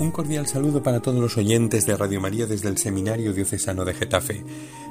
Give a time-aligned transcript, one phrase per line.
[0.00, 3.92] Un cordial saludo para todos los oyentes de Radio María desde el Seminario Diocesano de
[3.92, 4.42] Getafe.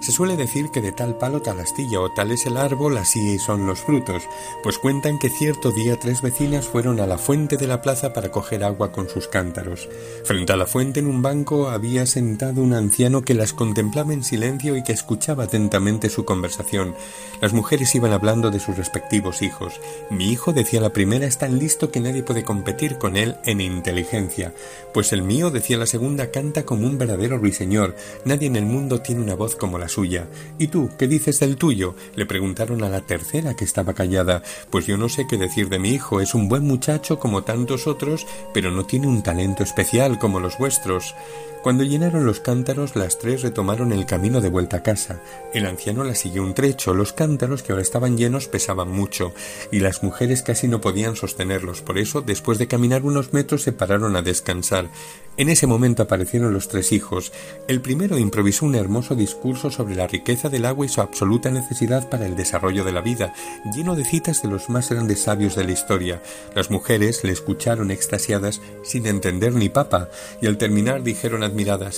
[0.02, 3.40] Se suele decir que de tal palo tal astilla o tal es el árbol, así
[3.40, 4.22] son los frutos,
[4.62, 8.30] pues cuentan que cierto día tres vecinas fueron a la fuente de la plaza para
[8.30, 9.90] coger agua con sus cántaros.
[10.26, 14.24] Frente a la fuente en un banco había sentado un anciano que las contemplaba en
[14.24, 16.94] silencio y que escuchaba atentamente su conversación.
[17.42, 19.82] Las mujeres iban hablando de sus respectivos hijos.
[20.12, 23.60] Mi hijo, decía la primera, es tan listo que nadie puede competir con él en
[23.60, 24.54] inteligencia.
[25.00, 27.96] El mío, decía la segunda, canta como un verdadero ruiseñor.
[28.26, 30.28] Nadie en el mundo tiene una voz como la suya.
[30.58, 31.96] ¿Y tú, qué dices del tuyo?
[32.16, 34.44] le preguntaron a la tercera que estaba callada.
[34.70, 36.22] Pues yo no sé qué decir de mi hijo.
[36.22, 40.58] Es un buen muchacho como tantos otros, pero no tiene un talento especial como los
[40.58, 41.16] vuestros.
[41.62, 45.22] Cuando llenaron los cántaros, las tres retomaron el camino de vuelta a casa.
[45.54, 46.94] El anciano la siguió un trecho.
[46.94, 49.34] Los cántaros, que ahora estaban llenos, pesaban mucho,
[49.70, 51.82] y las mujeres casi no podían sostenerlos.
[51.82, 54.90] Por eso, después de caminar unos metros, se pararon a descansar.
[55.36, 57.32] En ese momento aparecieron los tres hijos.
[57.68, 62.10] El primero improvisó un hermoso discurso sobre la riqueza del agua y su absoluta necesidad
[62.10, 63.34] para el desarrollo de la vida,
[63.74, 66.22] lleno de citas de los más grandes sabios de la historia.
[66.56, 70.10] Las mujeres le escucharon extasiadas sin entender ni papa,
[70.42, 71.44] y al terminar dijeron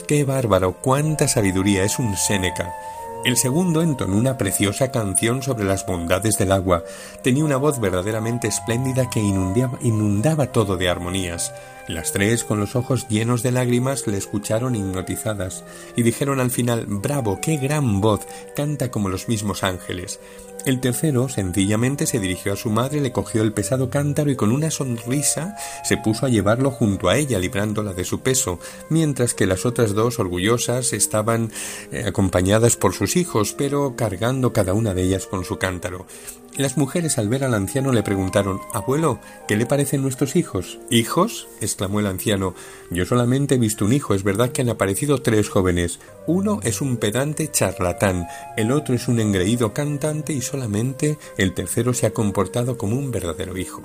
[0.08, 0.74] ¡Qué bárbaro!
[0.82, 1.84] ¡Cuánta sabiduría!
[1.84, 2.74] Es un Séneca.
[3.24, 6.84] El segundo entonó una preciosa canción sobre las bondades del agua.
[7.22, 11.54] Tenía una voz verdaderamente espléndida que inundaba, inundaba todo de armonías.
[11.88, 15.64] Las tres, con los ojos llenos de lágrimas, le escucharon hipnotizadas
[15.96, 18.22] y dijeron al final Bravo, qué gran voz,
[18.56, 20.20] canta como los mismos ángeles.
[20.64, 24.52] El tercero sencillamente se dirigió a su madre, le cogió el pesado cántaro y con
[24.52, 29.48] una sonrisa se puso a llevarlo junto a ella, librándola de su peso, mientras que
[29.48, 31.52] las otras dos, orgullosas, estaban
[31.92, 36.06] eh, acompañadas por sus hijos, pero cargando cada una de ellas con su cántaro.
[36.58, 40.80] Las mujeres al ver al anciano le preguntaron Abuelo, ¿qué le parecen nuestros hijos?
[40.90, 41.48] ¿Hijos?
[41.62, 42.56] exclamó el anciano.
[42.90, 46.00] Yo solamente he visto un hijo, es verdad que han aparecido tres jóvenes.
[46.28, 51.94] Uno es un pedante charlatán, el otro es un engreído cantante y solamente el tercero
[51.94, 53.84] se ha comportado como un verdadero hijo.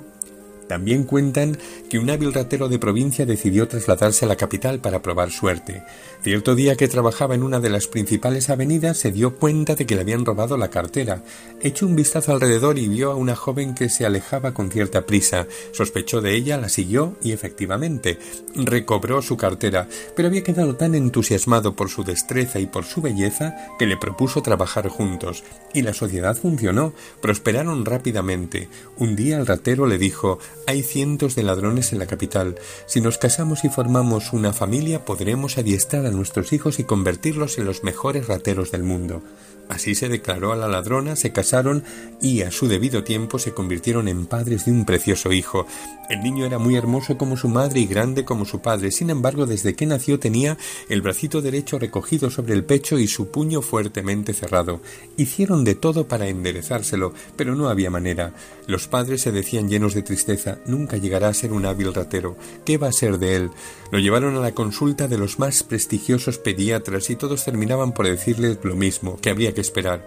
[0.67, 1.57] También cuentan
[1.89, 5.83] que un hábil ratero de provincia decidió trasladarse a la capital para probar suerte.
[6.21, 9.95] Cierto día que trabajaba en una de las principales avenidas se dio cuenta de que
[9.95, 11.23] le habían robado la cartera.
[11.61, 15.47] Echó un vistazo alrededor y vio a una joven que se alejaba con cierta prisa.
[15.71, 18.19] Sospechó de ella, la siguió y efectivamente
[18.55, 23.55] recobró su cartera, pero había quedado tan entusiasmado por su destreza y por su belleza
[23.79, 25.43] que le propuso trabajar juntos.
[25.73, 26.93] Y la sociedad funcionó.
[27.21, 28.69] Prosperaron rápidamente.
[28.97, 32.55] Un día el ratero le dijo hay cientos de ladrones en la capital.
[32.85, 37.65] Si nos casamos y formamos una familia, podremos adiestrar a nuestros hijos y convertirlos en
[37.65, 39.23] los mejores rateros del mundo.
[39.69, 41.83] Así se declaró a la ladrona, se casaron
[42.21, 45.67] y a su debido tiempo se convirtieron en padres de un precioso hijo.
[46.09, 48.91] El niño era muy hermoso como su madre y grande como su padre.
[48.91, 50.57] Sin embargo, desde que nació tenía
[50.87, 54.81] el bracito derecho recogido sobre el pecho y su puño fuertemente cerrado.
[55.17, 58.33] Hicieron de todo para enderezárselo, pero no había manera.
[58.67, 62.37] Los padres se decían llenos de tristeza, nunca llegará a ser un hábil ratero.
[62.65, 63.51] ¿Qué va a ser de él?
[63.91, 68.59] Lo llevaron a la consulta de los más prestigiosos pediatras y todos terminaban por decirles
[68.63, 70.05] lo mismo, que habría esperar.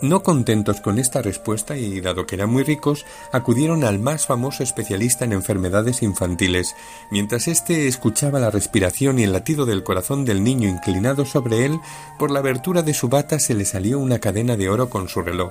[0.00, 4.62] No contentos con esta respuesta y dado que eran muy ricos, acudieron al más famoso
[4.62, 6.76] especialista en enfermedades infantiles.
[7.10, 11.80] Mientras éste escuchaba la respiración y el latido del corazón del niño inclinado sobre él,
[12.16, 15.20] por la abertura de su bata se le salió una cadena de oro con su
[15.20, 15.50] reloj.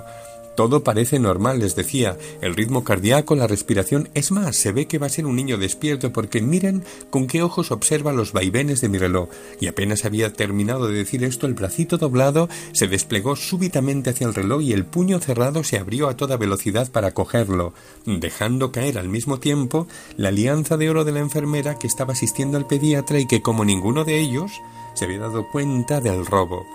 [0.58, 2.16] Todo parece normal, les decía.
[2.40, 4.08] El ritmo cardíaco, la respiración.
[4.14, 7.44] Es más, se ve que va a ser un niño despierto porque miren con qué
[7.44, 9.28] ojos observa los vaivenes de mi reloj.
[9.60, 14.34] Y apenas había terminado de decir esto, el bracito doblado se desplegó súbitamente hacia el
[14.34, 17.72] reloj y el puño cerrado se abrió a toda velocidad para cogerlo,
[18.04, 19.86] dejando caer al mismo tiempo
[20.16, 23.64] la alianza de oro de la enfermera que estaba asistiendo al pediatra y que como
[23.64, 24.50] ninguno de ellos
[24.94, 26.66] se había dado cuenta del robo.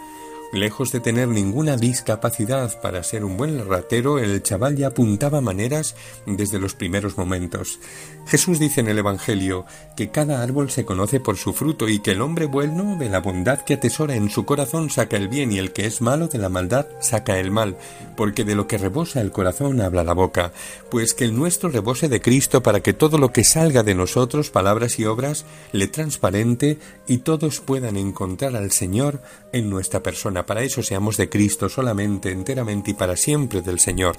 [0.54, 5.96] Lejos de tener ninguna discapacidad para ser un buen ratero, el chaval ya apuntaba maneras
[6.28, 7.80] desde los primeros momentos.
[8.28, 9.66] Jesús dice en el Evangelio
[9.98, 13.20] que cada árbol se conoce por su fruto y que el hombre bueno de la
[13.20, 16.38] bondad que atesora en su corazón saca el bien y el que es malo de
[16.38, 17.76] la maldad saca el mal,
[18.16, 20.52] porque de lo que rebosa el corazón habla la boca,
[20.90, 24.50] pues que el nuestro rebose de Cristo para que todo lo que salga de nosotros,
[24.50, 26.78] palabras y obras, le transparente
[27.08, 29.22] y todos puedan encontrar al Señor
[29.52, 34.18] en nuestra persona para eso seamos de Cristo solamente, enteramente y para siempre del Señor.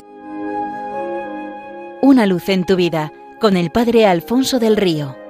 [2.02, 5.23] Una luz en tu vida con el Padre Alfonso del Río.